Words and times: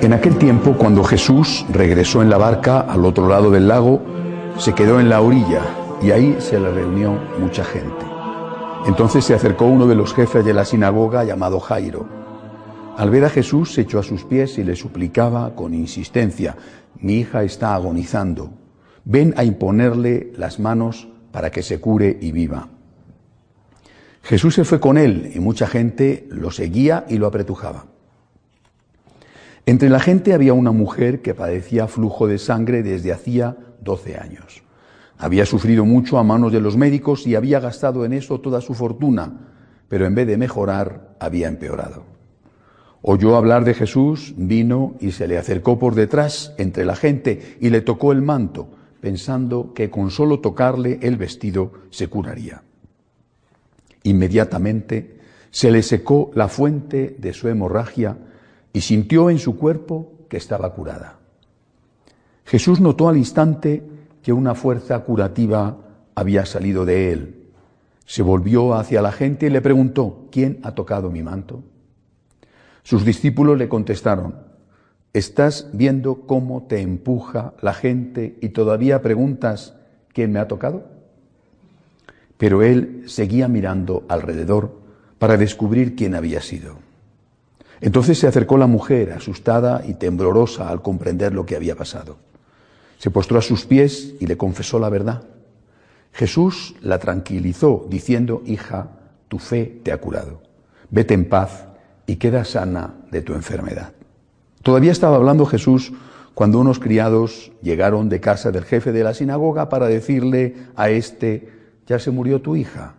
En 0.00 0.12
aquel 0.12 0.38
tiempo, 0.38 0.74
cuando 0.74 1.02
Jesús 1.02 1.66
regresó 1.70 2.22
en 2.22 2.30
la 2.30 2.38
barca 2.38 2.80
al 2.82 3.04
otro 3.04 3.28
lado 3.28 3.50
del 3.50 3.66
lago, 3.66 4.00
se 4.56 4.72
quedó 4.72 5.00
en 5.00 5.08
la 5.08 5.20
orilla 5.20 5.62
y 6.00 6.12
ahí 6.12 6.36
se 6.38 6.60
le 6.60 6.70
reunió 6.70 7.18
mucha 7.40 7.64
gente. 7.64 8.06
Entonces 8.86 9.24
se 9.24 9.34
acercó 9.34 9.64
uno 9.64 9.88
de 9.88 9.96
los 9.96 10.14
jefes 10.14 10.44
de 10.44 10.54
la 10.54 10.64
sinagoga 10.64 11.24
llamado 11.24 11.58
Jairo. 11.58 12.06
Al 12.96 13.10
ver 13.10 13.24
a 13.24 13.28
Jesús 13.28 13.74
se 13.74 13.80
echó 13.80 13.98
a 13.98 14.04
sus 14.04 14.22
pies 14.22 14.56
y 14.58 14.62
le 14.62 14.76
suplicaba 14.76 15.56
con 15.56 15.74
insistencia, 15.74 16.56
mi 17.00 17.14
hija 17.14 17.42
está 17.42 17.74
agonizando, 17.74 18.50
ven 19.04 19.34
a 19.36 19.42
imponerle 19.42 20.32
las 20.36 20.60
manos 20.60 21.08
para 21.32 21.50
que 21.50 21.64
se 21.64 21.80
cure 21.80 22.16
y 22.20 22.30
viva. 22.30 22.68
Jesús 24.22 24.54
se 24.54 24.64
fue 24.64 24.78
con 24.78 24.96
él 24.96 25.32
y 25.34 25.40
mucha 25.40 25.66
gente 25.66 26.28
lo 26.30 26.52
seguía 26.52 27.04
y 27.08 27.18
lo 27.18 27.26
apretujaba. 27.26 27.86
Entre 29.68 29.90
la 29.90 30.00
gente 30.00 30.32
había 30.32 30.54
una 30.54 30.72
mujer 30.72 31.20
que 31.20 31.34
padecía 31.34 31.88
flujo 31.88 32.26
de 32.26 32.38
sangre 32.38 32.82
desde 32.82 33.12
hacía 33.12 33.54
12 33.82 34.16
años. 34.16 34.62
Había 35.18 35.44
sufrido 35.44 35.84
mucho 35.84 36.16
a 36.16 36.24
manos 36.24 36.54
de 36.54 36.62
los 36.62 36.78
médicos 36.78 37.26
y 37.26 37.34
había 37.34 37.60
gastado 37.60 38.06
en 38.06 38.14
eso 38.14 38.40
toda 38.40 38.62
su 38.62 38.72
fortuna, 38.72 39.52
pero 39.86 40.06
en 40.06 40.14
vez 40.14 40.26
de 40.26 40.38
mejorar, 40.38 41.14
había 41.20 41.48
empeorado. 41.48 42.04
Oyó 43.02 43.36
hablar 43.36 43.66
de 43.66 43.74
Jesús, 43.74 44.32
vino 44.38 44.94
y 45.00 45.10
se 45.10 45.28
le 45.28 45.36
acercó 45.36 45.78
por 45.78 45.94
detrás 45.94 46.54
entre 46.56 46.86
la 46.86 46.96
gente 46.96 47.58
y 47.60 47.68
le 47.68 47.82
tocó 47.82 48.12
el 48.12 48.22
manto, 48.22 48.70
pensando 49.02 49.74
que 49.74 49.90
con 49.90 50.10
solo 50.10 50.40
tocarle 50.40 50.98
el 51.02 51.18
vestido 51.18 51.72
se 51.90 52.08
curaría. 52.08 52.62
Inmediatamente 54.04 55.18
se 55.50 55.70
le 55.70 55.82
secó 55.82 56.30
la 56.32 56.48
fuente 56.48 57.16
de 57.18 57.34
su 57.34 57.48
hemorragia 57.48 58.16
y 58.78 58.80
sintió 58.80 59.28
en 59.28 59.40
su 59.40 59.56
cuerpo 59.56 60.12
que 60.28 60.36
estaba 60.36 60.72
curada. 60.72 61.18
Jesús 62.44 62.78
notó 62.78 63.08
al 63.08 63.16
instante 63.16 63.82
que 64.22 64.32
una 64.32 64.54
fuerza 64.54 65.00
curativa 65.00 65.78
había 66.14 66.46
salido 66.46 66.84
de 66.84 67.10
él. 67.10 67.48
Se 68.06 68.22
volvió 68.22 68.74
hacia 68.74 69.02
la 69.02 69.10
gente 69.10 69.46
y 69.46 69.50
le 69.50 69.60
preguntó, 69.60 70.28
¿quién 70.30 70.60
ha 70.62 70.76
tocado 70.76 71.10
mi 71.10 71.24
manto? 71.24 71.64
Sus 72.84 73.04
discípulos 73.04 73.58
le 73.58 73.68
contestaron, 73.68 74.36
¿estás 75.12 75.70
viendo 75.72 76.20
cómo 76.28 76.68
te 76.68 76.80
empuja 76.80 77.54
la 77.60 77.74
gente 77.74 78.38
y 78.40 78.50
todavía 78.50 79.02
preguntas, 79.02 79.74
¿quién 80.12 80.30
me 80.30 80.38
ha 80.38 80.46
tocado? 80.46 80.84
Pero 82.36 82.62
él 82.62 83.02
seguía 83.06 83.48
mirando 83.48 84.04
alrededor 84.08 84.70
para 85.18 85.36
descubrir 85.36 85.96
quién 85.96 86.14
había 86.14 86.40
sido. 86.40 86.87
Entonces 87.80 88.18
se 88.18 88.26
acercó 88.26 88.58
la 88.58 88.66
mujer, 88.66 89.12
asustada 89.12 89.82
y 89.86 89.94
temblorosa 89.94 90.68
al 90.68 90.82
comprender 90.82 91.32
lo 91.32 91.46
que 91.46 91.56
había 91.56 91.76
pasado. 91.76 92.16
Se 92.98 93.10
postró 93.10 93.38
a 93.38 93.42
sus 93.42 93.64
pies 93.64 94.14
y 94.20 94.26
le 94.26 94.36
confesó 94.36 94.78
la 94.78 94.88
verdad. 94.88 95.22
Jesús 96.12 96.74
la 96.80 96.98
tranquilizó, 96.98 97.86
diciendo, 97.88 98.42
Hija, 98.44 98.88
tu 99.28 99.38
fe 99.38 99.80
te 99.82 99.92
ha 99.92 99.98
curado. 99.98 100.42
Vete 100.90 101.14
en 101.14 101.28
paz 101.28 101.66
y 102.06 102.16
queda 102.16 102.44
sana 102.44 102.94
de 103.10 103.22
tu 103.22 103.34
enfermedad. 103.34 103.92
Todavía 104.62 104.90
estaba 104.90 105.16
hablando 105.16 105.46
Jesús 105.46 105.92
cuando 106.34 106.58
unos 106.58 106.78
criados 106.78 107.52
llegaron 107.62 108.08
de 108.08 108.20
casa 108.20 108.50
del 108.50 108.64
jefe 108.64 108.92
de 108.92 109.04
la 109.04 109.14
sinagoga 109.14 109.68
para 109.68 109.86
decirle 109.86 110.54
a 110.76 110.90
éste, 110.90 111.52
ya 111.86 111.98
se 111.98 112.10
murió 112.10 112.40
tu 112.40 112.54
hija, 112.54 112.94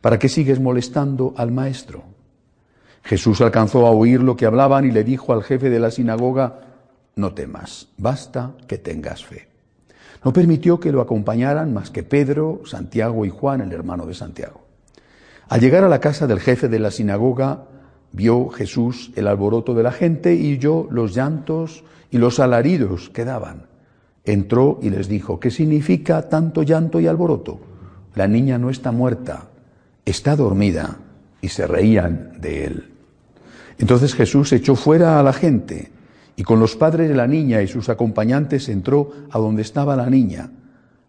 ¿para 0.00 0.18
qué 0.18 0.28
sigues 0.28 0.60
molestando 0.60 1.34
al 1.36 1.52
maestro? 1.52 2.13
Jesús 3.04 3.42
alcanzó 3.42 3.86
a 3.86 3.90
oír 3.90 4.22
lo 4.22 4.34
que 4.36 4.46
hablaban 4.46 4.86
y 4.86 4.90
le 4.90 5.04
dijo 5.04 5.32
al 5.32 5.42
jefe 5.42 5.68
de 5.68 5.78
la 5.78 5.90
sinagoga, 5.90 6.60
no 7.16 7.34
temas, 7.34 7.88
basta 7.98 8.52
que 8.66 8.78
tengas 8.78 9.24
fe. 9.24 9.48
No 10.24 10.32
permitió 10.32 10.80
que 10.80 10.90
lo 10.90 11.02
acompañaran 11.02 11.74
más 11.74 11.90
que 11.90 12.02
Pedro, 12.02 12.62
Santiago 12.64 13.26
y 13.26 13.28
Juan, 13.28 13.60
el 13.60 13.72
hermano 13.72 14.06
de 14.06 14.14
Santiago. 14.14 14.62
Al 15.48 15.60
llegar 15.60 15.84
a 15.84 15.88
la 15.90 16.00
casa 16.00 16.26
del 16.26 16.40
jefe 16.40 16.68
de 16.68 16.78
la 16.78 16.90
sinagoga, 16.90 17.64
vio 18.12 18.48
Jesús 18.48 19.12
el 19.16 19.28
alboroto 19.28 19.74
de 19.74 19.82
la 19.82 19.92
gente 19.92 20.34
y 20.34 20.54
oyó 20.54 20.88
los 20.90 21.14
llantos 21.14 21.84
y 22.10 22.16
los 22.16 22.40
alaridos 22.40 23.10
que 23.10 23.26
daban. 23.26 23.66
Entró 24.24 24.78
y 24.80 24.88
les 24.88 25.08
dijo, 25.08 25.38
¿qué 25.38 25.50
significa 25.50 26.30
tanto 26.30 26.62
llanto 26.62 27.00
y 27.00 27.06
alboroto? 27.06 27.60
La 28.14 28.26
niña 28.26 28.56
no 28.56 28.70
está 28.70 28.92
muerta, 28.92 29.48
está 30.06 30.36
dormida. 30.36 31.00
Y 31.42 31.48
se 31.48 31.66
reían 31.66 32.40
de 32.40 32.64
él. 32.64 32.93
Entonces 33.78 34.14
Jesús 34.14 34.52
echó 34.52 34.76
fuera 34.76 35.18
a 35.18 35.22
la 35.22 35.32
gente 35.32 35.90
y 36.36 36.42
con 36.42 36.60
los 36.60 36.76
padres 36.76 37.08
de 37.08 37.14
la 37.14 37.26
niña 37.26 37.62
y 37.62 37.68
sus 37.68 37.88
acompañantes 37.88 38.68
entró 38.68 39.12
a 39.30 39.38
donde 39.38 39.62
estaba 39.62 39.96
la 39.96 40.10
niña. 40.10 40.50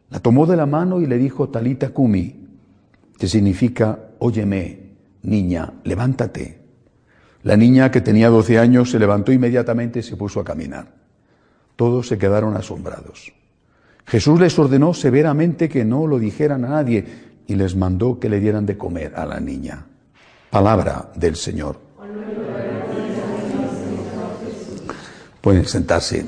La 0.09 0.19
tomó 0.19 0.45
de 0.45 0.55
la 0.55 0.65
mano 0.65 1.01
y 1.01 1.07
le 1.07 1.17
dijo 1.17 1.49
Talita 1.49 1.89
Kumi, 1.89 2.45
que 3.17 3.27
significa, 3.27 3.99
óyeme, 4.19 4.91
niña, 5.23 5.73
levántate. 5.83 6.59
La 7.43 7.57
niña, 7.57 7.91
que 7.91 8.01
tenía 8.01 8.29
doce 8.29 8.57
años, 8.57 8.91
se 8.91 8.99
levantó 8.99 9.31
inmediatamente 9.31 9.99
y 9.99 10.03
se 10.03 10.17
puso 10.17 10.39
a 10.39 10.43
caminar. 10.43 10.93
Todos 11.75 12.07
se 12.07 12.17
quedaron 12.17 12.55
asombrados. 12.55 13.33
Jesús 14.05 14.39
les 14.39 14.57
ordenó 14.57 14.93
severamente 14.93 15.69
que 15.69 15.83
no 15.85 16.07
lo 16.07 16.19
dijeran 16.19 16.65
a 16.65 16.69
nadie 16.69 17.05
y 17.47 17.55
les 17.55 17.75
mandó 17.75 18.19
que 18.19 18.29
le 18.29 18.39
dieran 18.39 18.65
de 18.65 18.77
comer 18.77 19.13
a 19.15 19.25
la 19.25 19.39
niña. 19.39 19.85
Palabra 20.49 21.11
del 21.15 21.35
Señor. 21.35 21.84
Pueden 25.45 25.65
sentarse. 25.67 26.25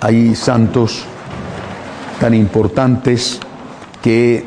Hay 0.00 0.36
santos 0.36 1.02
tan 2.20 2.34
importantes 2.34 3.40
que 4.00 4.44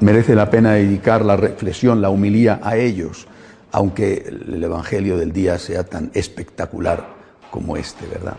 merece 0.00 0.34
la 0.34 0.48
pena 0.48 0.72
dedicar 0.72 1.26
la 1.26 1.36
reflexión, 1.36 2.00
la 2.00 2.08
humilía 2.08 2.58
a 2.62 2.78
ellos, 2.78 3.26
aunque 3.70 4.24
el 4.26 4.64
Evangelio 4.64 5.18
del 5.18 5.34
día 5.34 5.58
sea 5.58 5.84
tan 5.84 6.10
espectacular 6.14 7.06
como 7.50 7.76
este, 7.76 8.06
¿verdad? 8.06 8.38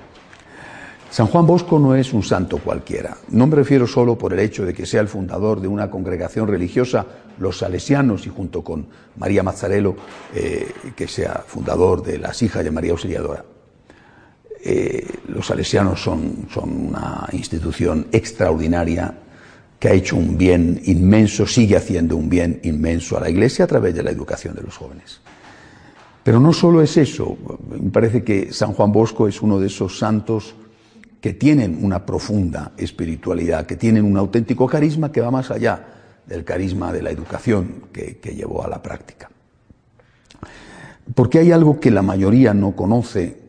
San 1.11 1.27
Juan 1.27 1.45
Bosco 1.45 1.77
no 1.77 1.93
es 1.93 2.11
un 2.11 2.23
santo 2.23 2.57
cualquiera. 2.57 3.15
No 3.27 3.45
me 3.45 3.57
refiero 3.57 3.85
solo 3.85 4.17
por 4.17 4.33
el 4.33 4.39
hecho 4.39 4.65
de 4.65 4.73
que 4.73 4.87
sea 4.87 5.01
el 5.01 5.07
fundador 5.07 5.61
de 5.61 5.67
una 5.67 5.91
congregación 5.91 6.47
religiosa, 6.47 7.05
los 7.37 7.59
salesianos, 7.59 8.25
y 8.25 8.29
junto 8.29 8.63
con 8.63 8.87
María 9.17 9.43
Mazzarello, 9.43 9.95
eh, 10.33 10.67
que 10.95 11.07
sea 11.07 11.43
fundador 11.45 12.01
de 12.01 12.17
las 12.17 12.41
hijas 12.41 12.63
de 12.63 12.71
María 12.71 12.93
Auxiliadora. 12.93 13.45
Eh, 14.61 15.07
los 15.29 15.47
salesianos 15.47 16.01
son, 16.01 16.47
son 16.53 16.87
una 16.87 17.27
institución 17.31 18.07
extraordinaria 18.11 19.13
que 19.79 19.87
ha 19.87 19.93
hecho 19.93 20.17
un 20.17 20.37
bien 20.37 20.81
inmenso, 20.85 21.47
sigue 21.47 21.77
haciendo 21.77 22.17
un 22.17 22.29
bien 22.29 22.59
inmenso 22.63 23.17
a 23.17 23.21
la 23.21 23.29
Iglesia 23.29 23.63
a 23.63 23.67
través 23.67 23.95
de 23.95 24.03
la 24.03 24.11
educación 24.11 24.53
de 24.55 24.61
los 24.61 24.75
jóvenes. 24.75 25.21
Pero 26.23 26.41
no 26.41 26.51
solo 26.51 26.81
es 26.81 26.97
eso, 26.97 27.37
me 27.69 27.89
parece 27.89 28.23
que 28.23 28.51
San 28.51 28.73
Juan 28.73 28.91
Bosco 28.91 29.27
es 29.27 29.41
uno 29.41 29.59
de 29.59 29.67
esos 29.67 29.97
santos 29.97 30.53
que 31.21 31.33
tienen 31.33 31.79
una 31.81 32.05
profunda 32.05 32.73
espiritualidad, 32.77 33.65
que 33.65 33.77
tienen 33.77 34.03
un 34.03 34.17
auténtico 34.17 34.67
carisma 34.67 35.11
que 35.11 35.21
va 35.21 35.31
más 35.31 35.49
allá 35.49 35.85
del 36.25 36.43
carisma 36.43 36.91
de 36.91 37.01
la 37.01 37.11
educación 37.11 37.85
que, 37.93 38.17
que 38.17 38.35
llevó 38.35 38.63
a 38.63 38.67
la 38.67 38.81
práctica. 38.83 39.29
Porque 41.15 41.39
hay 41.39 41.51
algo 41.51 41.79
que 41.79 41.89
la 41.89 42.01
mayoría 42.01 42.53
no 42.53 42.75
conoce 42.75 43.48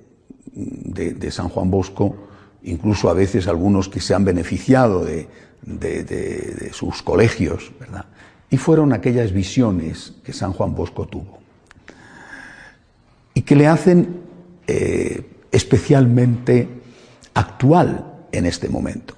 de, 0.52 1.31
San 1.31 1.49
Juan 1.49 1.70
Bosco, 1.70 2.17
incluso 2.62 3.08
a 3.08 3.14
veces 3.14 3.47
algunos 3.47 3.88
que 3.88 4.00
se 4.00 4.14
han 4.14 4.25
beneficiado 4.25 5.05
de, 5.05 5.29
sus 6.73 7.02
colegios, 7.02 7.73
¿verdad? 7.79 8.06
Y 8.50 8.56
fueron 8.56 8.93
aquellas 8.93 9.32
visiones 9.32 10.14
que 10.25 10.32
San 10.32 10.52
Juan 10.52 10.75
Bosco 10.75 11.06
tuvo 11.06 11.38
y 13.35 13.43
que 13.43 13.55
le 13.55 13.69
hacen 13.69 14.20
eh, 14.67 15.25
especialmente 15.52 16.69
actual 17.35 18.06
en 18.32 18.47
este 18.47 18.69
momento. 18.69 19.14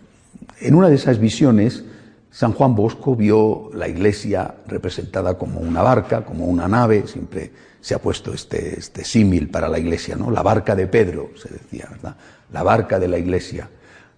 En 0.60 0.74
una 0.74 0.88
de 0.88 0.96
esas 0.96 1.18
visiones, 1.18 1.84
San 2.32 2.54
Juan 2.54 2.74
Bosco 2.74 3.14
vio 3.14 3.70
la 3.74 3.86
iglesia 3.86 4.54
representada 4.66 5.34
como 5.34 5.60
una 5.60 5.82
barca, 5.82 6.24
como 6.24 6.46
una 6.46 6.66
nave, 6.66 7.06
siempre 7.06 7.52
se 7.78 7.94
ha 7.94 7.98
puesto 7.98 8.32
este, 8.32 8.78
este 8.78 9.04
símil 9.04 9.50
para 9.50 9.68
la 9.68 9.78
iglesia, 9.78 10.16
¿no? 10.16 10.30
La 10.30 10.42
barca 10.42 10.74
de 10.74 10.86
Pedro, 10.86 11.30
se 11.36 11.50
decía, 11.50 11.88
¿verdad? 11.90 12.16
La 12.50 12.62
barca 12.62 12.98
de 12.98 13.08
la 13.08 13.18
iglesia. 13.18 13.68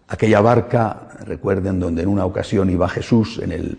Aquella 0.07 0.41
barca, 0.41 1.09
recuerden, 1.25 1.81
donde 1.81 2.03
en 2.03 2.09
una 2.09 2.25
ocasión 2.25 2.71
iba 2.71 2.89
Jesús 2.89 3.41
en 3.43 3.51
el 3.51 3.79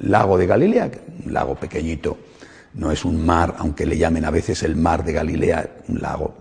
lago 0.00 0.38
de 0.38 0.46
Galilea, 0.46 0.90
un 1.26 1.34
lago 1.34 1.54
pequeñito, 1.54 2.16
no 2.72 2.90
es 2.90 3.04
un 3.04 3.24
mar, 3.26 3.54
aunque 3.58 3.84
le 3.84 3.98
llamen 3.98 4.24
a 4.24 4.30
veces 4.30 4.62
el 4.62 4.76
mar 4.76 5.04
de 5.04 5.12
Galilea, 5.12 5.68
un 5.88 6.00
lago, 6.00 6.34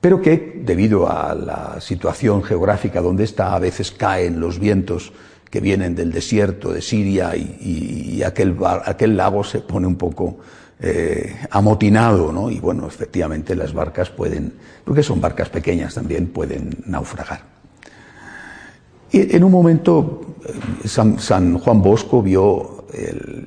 pero 0.00 0.20
que 0.20 0.60
debido 0.62 1.10
a 1.10 1.34
la 1.34 1.80
situación 1.80 2.44
geográfica 2.44 3.00
donde 3.00 3.24
está, 3.24 3.56
a 3.56 3.58
veces 3.58 3.90
caen 3.90 4.38
los 4.38 4.60
vientos 4.60 5.12
que 5.54 5.60
vienen 5.60 5.94
del 5.94 6.10
desierto 6.10 6.72
de 6.72 6.82
Siria 6.82 7.36
y, 7.36 8.20
aquel, 8.24 8.56
aquel, 8.84 9.16
lago 9.16 9.44
se 9.44 9.60
pone 9.60 9.86
un 9.86 9.94
poco 9.94 10.38
eh, 10.80 11.46
amotinado, 11.48 12.32
¿no? 12.32 12.50
Y 12.50 12.58
bueno, 12.58 12.88
efectivamente 12.88 13.54
las 13.54 13.72
barcas 13.72 14.10
pueden, 14.10 14.52
porque 14.84 15.04
son 15.04 15.20
barcas 15.20 15.50
pequeñas 15.50 15.94
también, 15.94 16.26
pueden 16.26 16.70
naufragar. 16.86 17.42
Y 19.12 19.36
en 19.36 19.44
un 19.44 19.52
momento 19.52 20.34
eh, 20.44 20.88
San, 20.88 21.56
Juan 21.60 21.80
Bosco 21.80 22.20
vio 22.20 22.86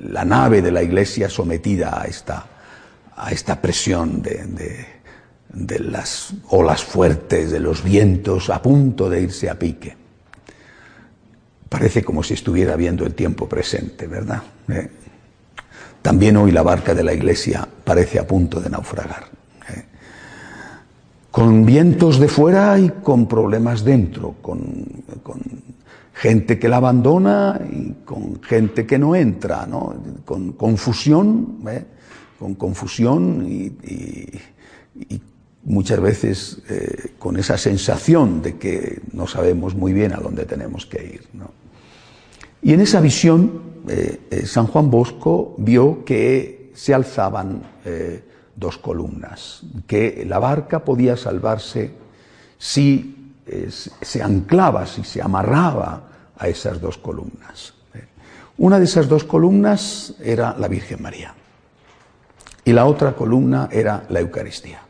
la 0.08 0.24
nave 0.24 0.62
de 0.62 0.70
la 0.70 0.82
iglesia 0.82 1.28
sometida 1.28 2.00
a 2.00 2.06
esta, 2.06 2.46
a 3.16 3.30
esta 3.32 3.60
presión 3.60 4.22
de, 4.22 4.86
de, 5.52 5.78
las 5.80 6.32
olas 6.48 6.82
fuertes, 6.82 7.50
de 7.50 7.60
los 7.60 7.84
vientos, 7.84 8.48
a 8.48 8.62
punto 8.62 9.10
de 9.10 9.20
irse 9.20 9.50
a 9.50 9.58
pique. 9.58 10.07
Parece 11.68 12.02
como 12.02 12.22
si 12.22 12.34
estuviera 12.34 12.76
viendo 12.76 13.04
el 13.04 13.14
tiempo 13.14 13.48
presente, 13.48 14.06
¿verdad? 14.06 14.42
¿Eh? 14.68 14.90
También 16.02 16.36
hoy 16.36 16.52
la 16.52 16.62
barca 16.62 16.94
de 16.94 17.04
la 17.04 17.12
iglesia 17.12 17.68
parece 17.84 18.18
a 18.18 18.26
punto 18.26 18.60
de 18.60 18.70
naufragar. 18.70 19.24
¿eh? 19.68 19.84
Con 21.30 21.66
vientos 21.66 22.18
de 22.18 22.28
fuera 22.28 22.78
y 22.78 22.88
con 23.02 23.28
problemas 23.28 23.84
dentro, 23.84 24.36
con, 24.40 24.86
gente 26.14 26.58
que 26.58 26.68
la 26.68 26.78
abandona 26.78 27.60
y 27.70 27.92
con 28.04 28.42
gente 28.42 28.86
que 28.86 28.98
no 28.98 29.14
entra, 29.14 29.66
¿no? 29.66 29.94
con 30.24 30.52
confusión, 30.52 31.58
¿eh? 31.68 31.84
con 32.38 32.54
confusión 32.54 33.46
y, 33.46 33.72
muchas 35.68 36.00
veces 36.00 36.58
eh, 36.68 37.12
con 37.18 37.36
esa 37.36 37.58
sensación 37.58 38.42
de 38.42 38.56
que 38.56 39.02
no 39.12 39.26
sabemos 39.26 39.74
muy 39.74 39.92
bien 39.92 40.12
a 40.14 40.16
dónde 40.16 40.46
tenemos 40.46 40.86
que 40.86 41.04
ir. 41.04 41.28
Y 42.62 42.72
en 42.72 42.80
esa 42.80 43.00
visión, 43.00 43.62
eh, 43.86 44.20
eh, 44.30 44.46
San 44.46 44.66
Juan 44.66 44.90
Bosco 44.90 45.54
vio 45.58 46.04
que 46.04 46.72
se 46.74 46.94
alzaban 46.94 47.62
dos 48.54 48.76
columnas, 48.78 49.62
que 49.86 50.24
la 50.28 50.38
barca 50.38 50.84
podía 50.84 51.16
salvarse 51.16 51.90
si 52.58 53.32
se 54.02 54.22
anclaba, 54.22 54.86
si 54.86 55.02
se 55.02 55.22
amarraba 55.22 56.08
a 56.36 56.48
esas 56.48 56.80
dos 56.80 56.98
columnas. 56.98 57.74
Una 58.58 58.78
de 58.78 58.84
esas 58.84 59.08
dos 59.08 59.24
columnas 59.24 60.14
era 60.20 60.54
la 60.58 60.68
Virgen 60.68 61.02
María 61.02 61.34
y 62.64 62.72
la 62.72 62.84
otra 62.84 63.16
columna 63.16 63.68
era 63.72 64.04
la 64.10 64.20
Eucaristía. 64.20 64.87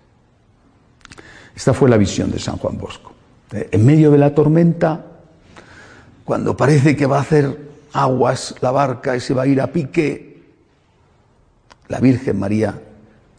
Esta 1.58 1.74
fue 1.74 1.90
la 1.90 1.96
visión 1.96 2.30
de 2.30 2.38
San 2.38 2.56
Juan 2.56 2.78
Bosco. 2.78 3.12
En 3.50 3.84
medio 3.84 4.12
de 4.12 4.18
la 4.18 4.32
tormenta, 4.32 5.04
cuando 6.24 6.56
parece 6.56 6.94
que 6.94 7.04
va 7.04 7.18
a 7.18 7.22
hacer 7.22 7.58
aguas 7.92 8.54
la 8.60 8.70
barca 8.70 9.16
y 9.16 9.20
se 9.20 9.34
va 9.34 9.42
a 9.42 9.46
ir 9.48 9.60
a 9.60 9.72
pique, 9.72 10.40
la 11.88 11.98
Virgen 11.98 12.38
María, 12.38 12.80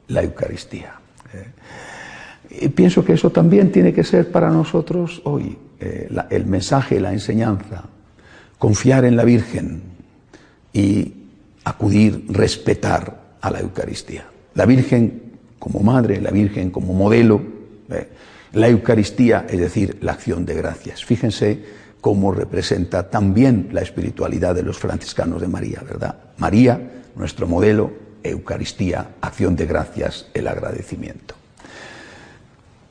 la 0.10 0.22
Eucaristía. 0.22 0.96
Eh, 1.34 2.66
y 2.66 2.68
pienso 2.68 3.06
que 3.06 3.14
eso 3.14 3.30
también 3.30 3.72
tiene 3.72 3.94
que 3.94 4.04
ser 4.04 4.30
para 4.30 4.50
nosotros 4.50 5.22
hoy 5.24 5.58
eh, 5.80 6.10
el 6.30 6.46
mensaje, 6.46 7.00
la 7.00 7.14
enseñanza, 7.14 7.86
confiar 8.58 9.06
en 9.06 9.16
la 9.16 9.24
Virgen 9.24 9.82
y 10.74 11.14
acudir, 11.64 12.26
respetar 12.28 13.38
a 13.40 13.50
la 13.50 13.62
Eucaristía. 13.62 14.26
La 14.56 14.66
Virgen 14.66 15.38
como 15.58 15.80
madre, 15.80 16.20
la 16.20 16.32
Virgen 16.32 16.70
como 16.70 16.94
modelo, 16.94 17.38
eh, 17.38 17.59
la 18.54 18.68
Eucaristía, 18.68 19.46
es 19.50 19.60
decir, 19.60 19.98
la 20.02 20.14
acción 20.14 20.46
de 20.46 20.56
gracias. 20.56 21.04
Fíjense 21.06 21.64
como 22.02 22.32
representa 22.32 23.10
también 23.10 23.70
la 23.72 23.82
espiritualidad 23.82 24.56
de 24.56 24.64
los 24.64 24.78
franciscanos 24.78 25.42
de 25.42 25.48
María, 25.48 25.82
¿verdad? 25.86 26.16
María, 26.38 26.80
nuestro 27.16 27.48
modelo, 27.48 27.92
Eucaristía, 28.24 29.16
acción 29.22 29.56
de 29.56 29.66
gracias, 29.66 30.28
el 30.34 30.48
agradecimiento. 30.48 31.36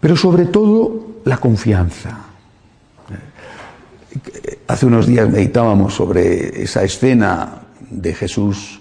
Pero 0.00 0.16
sobre 0.16 0.46
todo 0.46 1.20
la 1.24 1.38
confianza. 1.38 2.24
Hace 4.66 4.86
unos 4.86 5.06
días 5.06 5.28
meditábamos 5.28 5.94
sobre 5.94 6.62
esa 6.62 6.84
escena 6.84 7.62
de 7.90 8.14
Jesús 8.14 8.80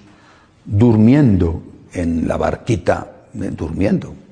durmiendo 0.66 1.64
en 1.94 2.28
la 2.28 2.38
barquita, 2.38 3.12
eh, 3.34 3.52
durmiendo, 3.56 4.10
¿eh? 4.10 4.27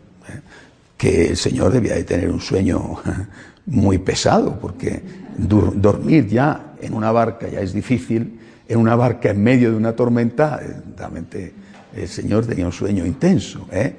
El 1.05 1.37
Señor 1.37 1.71
debía 1.71 1.95
de 1.95 2.03
tener 2.03 2.29
un 2.29 2.41
sueño 2.41 2.97
muy 3.65 3.97
pesado, 3.99 4.59
porque 4.59 5.01
dormir 5.37 6.27
ya 6.27 6.75
en 6.81 6.93
una 6.93 7.11
barca 7.11 7.47
ya 7.47 7.61
es 7.61 7.73
difícil, 7.73 8.39
en 8.67 8.79
una 8.79 8.95
barca 8.95 9.29
en 9.29 9.43
medio 9.43 9.71
de 9.71 9.77
una 9.77 9.95
tormenta, 9.95 10.59
eh, 10.61 10.81
realmente 10.97 11.53
el 11.95 12.07
Señor 12.07 12.45
tenía 12.45 12.65
un 12.65 12.71
sueño 12.71 13.05
intenso. 13.05 13.67
¿eh? 13.71 13.95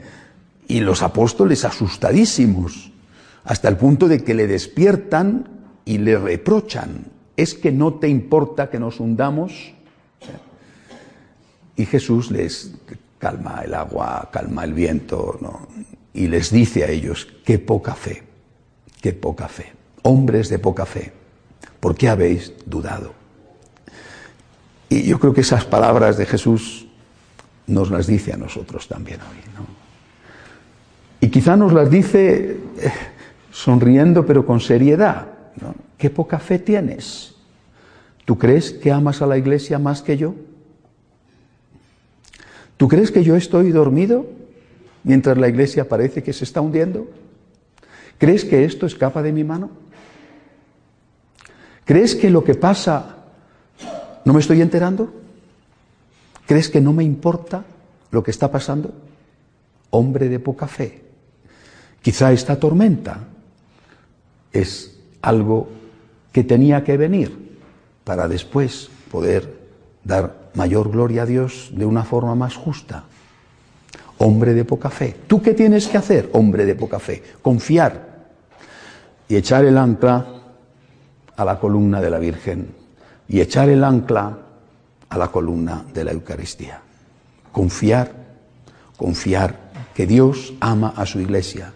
Y 0.68 0.80
los 0.80 1.02
apóstoles 1.02 1.64
asustadísimos, 1.64 2.90
hasta 3.44 3.68
el 3.68 3.76
punto 3.76 4.08
de 4.08 4.24
que 4.24 4.34
le 4.34 4.46
despiertan 4.46 5.48
y 5.84 5.98
le 5.98 6.18
reprochan, 6.18 7.06
es 7.36 7.54
que 7.54 7.70
no 7.70 7.94
te 7.94 8.08
importa 8.08 8.70
que 8.70 8.80
nos 8.80 8.98
hundamos. 8.98 9.72
Y 11.76 11.84
Jesús 11.84 12.30
les 12.30 12.72
calma 13.18 13.62
el 13.64 13.74
agua, 13.74 14.28
calma 14.32 14.64
el 14.64 14.72
viento, 14.72 15.38
y 16.16 16.28
les 16.28 16.50
dice 16.50 16.82
a 16.82 16.88
ellos, 16.88 17.28
qué 17.44 17.58
poca 17.58 17.94
fe, 17.94 18.22
qué 19.02 19.12
poca 19.12 19.48
fe, 19.48 19.72
hombres 20.02 20.48
de 20.48 20.58
poca 20.58 20.86
fe. 20.86 21.12
¿Por 21.78 21.94
qué 21.94 22.08
habéis 22.08 22.54
dudado? 22.64 23.12
Y 24.88 25.02
yo 25.02 25.20
creo 25.20 25.34
que 25.34 25.42
esas 25.42 25.66
palabras 25.66 26.16
de 26.16 26.24
Jesús 26.24 26.86
nos 27.66 27.90
las 27.90 28.06
dice 28.06 28.32
a 28.32 28.38
nosotros 28.38 28.88
también 28.88 29.20
hoy. 29.20 29.52
¿no? 29.54 29.66
Y 31.20 31.28
quizá 31.28 31.54
nos 31.54 31.74
las 31.74 31.90
dice 31.90 32.60
eh, 32.78 32.92
sonriendo 33.52 34.24
pero 34.24 34.46
con 34.46 34.60
seriedad. 34.60 35.26
¿no? 35.60 35.74
¿Qué 35.98 36.08
poca 36.08 36.38
fe 36.38 36.58
tienes? 36.58 37.34
¿Tú 38.24 38.38
crees 38.38 38.72
que 38.72 38.90
amas 38.90 39.20
a 39.20 39.26
la 39.26 39.36
iglesia 39.36 39.78
más 39.78 40.00
que 40.00 40.16
yo? 40.16 40.34
¿Tú 42.78 42.88
crees 42.88 43.10
que 43.10 43.22
yo 43.22 43.36
estoy 43.36 43.70
dormido 43.70 44.35
mientras 45.06 45.38
la 45.38 45.48
iglesia 45.48 45.88
parece 45.88 46.22
que 46.24 46.32
se 46.32 46.42
está 46.42 46.60
hundiendo? 46.60 47.06
¿Crees 48.18 48.44
que 48.44 48.64
esto 48.64 48.86
escapa 48.86 49.22
de 49.22 49.32
mi 49.32 49.44
mano? 49.44 49.70
¿Crees 51.84 52.16
que 52.16 52.28
lo 52.28 52.42
que 52.42 52.56
pasa 52.56 53.18
no 54.24 54.32
me 54.32 54.40
estoy 54.40 54.60
enterando? 54.60 55.14
¿Crees 56.44 56.68
que 56.68 56.80
no 56.80 56.92
me 56.92 57.04
importa 57.04 57.64
lo 58.10 58.24
que 58.24 58.32
está 58.32 58.50
pasando? 58.50 58.92
Hombre 59.90 60.28
de 60.28 60.40
poca 60.40 60.66
fe. 60.66 61.04
Quizá 62.02 62.32
esta 62.32 62.58
tormenta 62.58 63.20
es 64.52 64.98
algo 65.22 65.68
que 66.32 66.42
tenía 66.42 66.82
que 66.82 66.96
venir 66.96 67.58
para 68.02 68.26
después 68.26 68.90
poder 69.08 69.56
dar 70.02 70.50
mayor 70.54 70.90
gloria 70.90 71.22
a 71.22 71.26
Dios 71.26 71.70
de 71.72 71.86
una 71.86 72.02
forma 72.02 72.34
más 72.34 72.56
justa. 72.56 73.04
Hombre 74.18 74.54
de 74.54 74.64
poca 74.64 74.90
fe. 74.90 75.14
¿Tú 75.26 75.42
qué 75.42 75.52
tienes 75.52 75.88
que 75.88 75.98
hacer, 75.98 76.30
hombre 76.32 76.64
de 76.64 76.74
poca 76.74 76.98
fe? 76.98 77.22
Confiar 77.42 78.16
y 79.28 79.36
echar 79.36 79.64
el 79.64 79.76
ancla 79.76 80.26
a 81.36 81.44
la 81.44 81.58
columna 81.58 82.00
de 82.00 82.10
la 82.10 82.18
Virgen 82.18 82.74
y 83.28 83.40
echar 83.40 83.68
el 83.68 83.84
ancla 83.84 84.38
a 85.08 85.18
la 85.18 85.28
columna 85.28 85.84
de 85.92 86.04
la 86.04 86.12
Eucaristía. 86.12 86.80
Confiar, 87.52 88.12
confiar 88.96 89.66
que 89.94 90.06
Dios 90.06 90.54
ama 90.60 90.92
a 90.96 91.06
su 91.06 91.20
iglesia, 91.20 91.72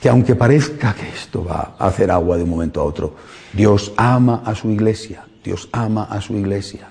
que 0.00 0.08
aunque 0.08 0.34
parezca 0.34 0.94
que 0.94 1.08
esto 1.08 1.44
va 1.44 1.74
a 1.78 1.88
hacer 1.88 2.10
agua 2.10 2.36
de 2.36 2.44
un 2.44 2.50
momento 2.50 2.80
a 2.80 2.84
otro, 2.84 3.16
Dios 3.52 3.92
ama 3.96 4.42
a 4.44 4.54
su 4.54 4.70
iglesia, 4.70 5.24
Dios 5.42 5.68
ama 5.72 6.04
a 6.04 6.20
su 6.20 6.34
iglesia. 6.34 6.88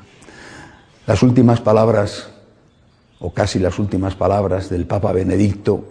Las 1.05 1.21
últimas 1.23 1.61
palabras, 1.61 2.31
o 3.19 3.33
casi 3.33 3.59
las 3.59 3.79
últimas 3.79 4.15
palabras 4.15 4.69
del 4.69 4.85
Papa 4.85 5.11
Benedicto, 5.11 5.85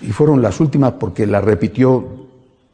y 0.00 0.12
fueron 0.12 0.42
las 0.42 0.60
últimas 0.60 0.92
porque 0.92 1.26
las 1.26 1.42
repitió 1.42 2.28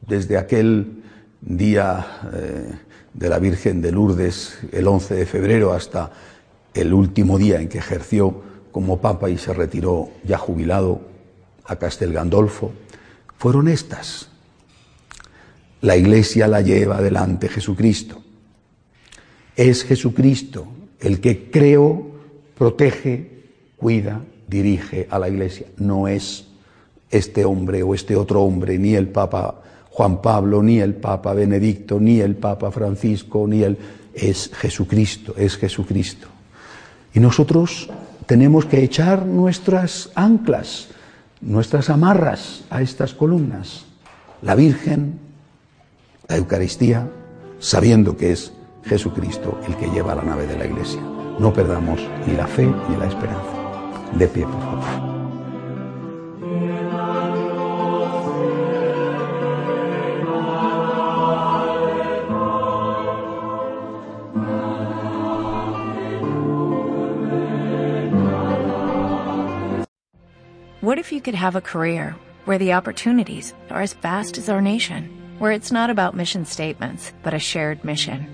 desde 0.07 0.37
aquel 0.37 1.03
día 1.41 2.07
eh, 2.35 2.71
de 3.15 3.29
la 3.29 3.39
Virgen 3.39 3.81
de 3.81 3.93
Lourdes 3.93 4.59
el 4.73 4.87
11 4.87 5.15
de 5.15 5.27
febrero 5.27 5.73
hasta 5.73 6.11
el 6.75 6.93
último 6.93 7.39
día 7.39 7.61
en 7.61 7.69
que 7.69 7.79
ejerció 7.79 8.43
como 8.73 9.01
papa 9.01 9.31
y 9.31 9.39
se 9.39 9.55
retiró 9.55 10.11
ya 10.25 10.37
jubilado 10.37 11.01
a 11.65 11.77
Castel 11.77 12.13
Gandolfo, 12.13 12.73
fueron 13.39 13.69
estas. 13.69 14.29
La 15.81 15.97
Iglesia 15.97 16.49
la 16.49 16.61
lleva 16.61 16.97
adelante 16.97 17.49
Jesucristo. 17.49 18.21
Es 19.55 19.85
Jesucristo 19.85 20.67
el 20.99 21.21
que 21.21 21.51
creó, 21.51 22.14
protege, 22.57 23.45
cuida, 23.77 24.21
dirige 24.49 25.07
a 25.11 25.19
la 25.19 25.29
Iglesia. 25.29 25.67
No 25.79 26.09
es 26.09 26.47
este 27.11 27.45
hombre 27.45 27.83
o 27.83 27.95
este 27.95 28.17
otro 28.17 28.43
hombre, 28.43 28.79
ni 28.79 28.95
el 28.95 29.09
Papa 29.09 29.63
Juan 29.91 30.21
Pablo, 30.21 30.63
ni 30.63 30.81
el 30.81 30.95
Papa 30.95 31.35
Benedicto, 31.35 32.01
ni 32.01 32.21
el 32.21 32.37
Papa 32.37 32.71
Francisco, 32.71 33.47
ni 33.47 33.63
el... 33.63 33.79
Es 34.15 34.51
Jesucristo, 34.55 35.35
es 35.37 35.57
Jesucristo. 35.57 36.29
Y 37.15 37.21
nosotros 37.21 37.91
tenemos 38.27 38.65
que 38.65 38.83
echar 38.83 39.27
nuestras 39.27 40.11
anclas, 40.15 40.89
nuestras 41.41 41.91
amarras 41.91 42.65
a 42.71 42.81
estas 42.81 43.13
columnas. 43.13 43.85
La 44.41 44.55
Virgen, 44.55 45.19
la 46.29 46.37
Eucaristía, 46.37 47.09
sabiendo 47.59 48.17
que 48.17 48.33
es 48.33 48.53
Jesucristo 48.85 49.61
el 49.67 49.77
que 49.77 49.91
lleva 49.91 50.15
la 50.15 50.23
nave 50.23 50.47
de 50.47 50.59
la 50.59 50.67
Iglesia. 50.67 51.01
No 51.39 51.53
perdamos 51.53 52.01
ni 52.27 52.37
la 52.37 52.47
fe 52.47 52.65
ni 52.65 52.97
la 52.97 53.07
esperanza. 53.07 53.53
De 54.13 54.29
pie, 54.29 54.45
por 54.45 54.61
favor. 54.61 55.15
What 70.81 70.99
if 70.99 71.13
you 71.13 71.21
could 71.21 71.35
have 71.35 71.57
a 71.57 71.61
career 71.63 72.15
where 72.45 72.59
the 72.59 72.75
opportunities 72.75 73.55
are 73.71 73.81
as 73.81 73.95
vast 73.95 74.37
as 74.37 74.51
our 74.51 74.61
nation, 74.61 75.09
where 75.39 75.51
it's 75.51 75.73
not 75.73 75.89
about 75.89 76.15
mission 76.15 76.45
statements, 76.45 77.13
but 77.23 77.33
a 77.33 77.39
shared 77.39 77.83
mission? 77.85 78.34